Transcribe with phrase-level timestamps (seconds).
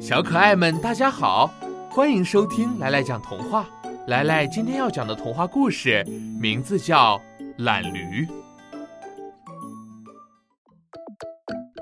[0.00, 1.52] 小可爱们，大家好，
[1.90, 3.68] 欢迎收听来来讲童话。
[4.06, 6.02] 来来今天要讲的童话故事
[6.40, 7.18] 名字叫
[7.58, 8.26] 《懒驴》。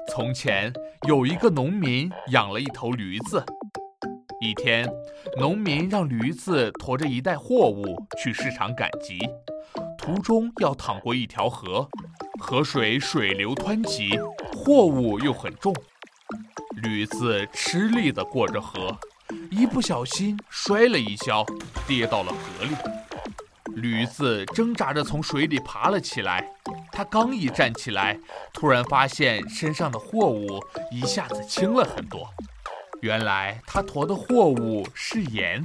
[0.09, 0.73] 从前
[1.07, 3.45] 有一个农民养了一头驴子。
[4.40, 4.88] 一天，
[5.38, 9.19] 农民让驴子驮着一袋货物去市场赶集，
[9.96, 11.88] 途中要淌过一条河，
[12.40, 14.19] 河水水流湍急，
[14.56, 15.72] 货物又很重。
[16.83, 18.97] 驴子吃力地过着河，
[19.51, 21.45] 一不小心摔了一跤，
[21.87, 22.74] 跌到了河里。
[23.74, 26.48] 驴子挣扎着从水里爬了起来，
[26.92, 28.18] 他刚一站起来，
[28.52, 30.60] 突然发现身上的货物
[30.91, 32.28] 一下子轻了很多。
[33.01, 35.62] 原来他驮的货物是盐，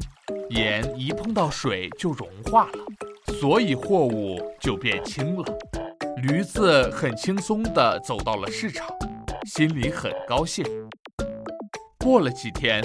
[0.49, 2.85] 盐一碰到水就融化了，
[3.39, 5.45] 所以货物就变轻了。
[6.17, 8.87] 驴子很轻松地走到了市场，
[9.45, 10.63] 心里很高兴。
[12.03, 12.83] 过了几天，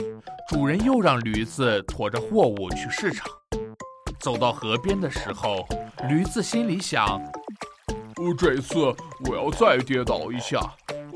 [0.49, 3.27] 主人又让驴子驮着货物去市场。
[4.21, 5.67] 走到河边的时候，
[6.09, 7.21] 驴子心里想
[8.15, 8.79] ：“我这次
[9.29, 10.61] 我要再跌倒一下，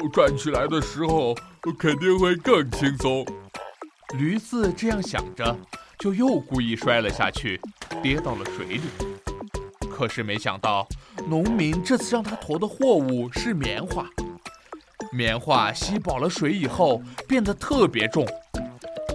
[0.02, 1.32] 我站起来的时候
[1.78, 3.24] 肯定会更轻松。”
[4.18, 5.56] 驴子这样想着，
[5.96, 7.60] 就又故意摔了下去，
[8.02, 8.80] 跌到了水里。
[9.88, 10.84] 可是没想到，
[11.28, 14.04] 农民这次让他驮的货物是棉花。
[15.14, 18.26] 棉花吸饱了水以后变得特别重，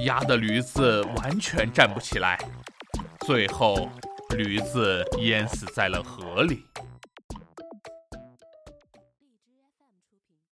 [0.05, 2.37] 压得驴子完全站不起来，
[3.21, 3.89] 最后
[4.37, 6.63] 驴子淹死在了河里。